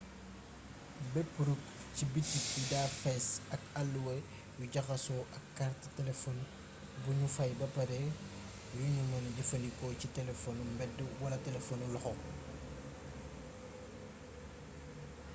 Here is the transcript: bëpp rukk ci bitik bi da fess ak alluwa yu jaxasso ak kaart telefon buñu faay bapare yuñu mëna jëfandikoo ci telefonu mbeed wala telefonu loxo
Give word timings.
bëpp 1.13 1.33
rukk 1.47 1.63
ci 1.95 2.03
bitik 2.13 2.45
bi 2.53 2.61
da 2.71 2.81
fess 3.01 3.27
ak 3.55 3.61
alluwa 3.79 4.13
yu 4.59 4.65
jaxasso 4.73 5.15
ak 5.35 5.43
kaart 5.57 5.81
telefon 5.97 6.37
buñu 7.03 7.27
faay 7.35 7.51
bapare 7.59 7.99
yuñu 8.77 9.01
mëna 9.11 9.29
jëfandikoo 9.37 9.91
ci 9.99 10.07
telefonu 10.17 10.61
mbeed 10.73 10.97
wala 11.21 11.37
telefonu 11.47 11.83
loxo 11.93 12.13